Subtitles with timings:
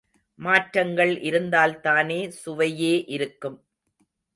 [0.39, 3.59] மாற்றங்கள் இருந்தால்தானே சுவையே இருக்கும்.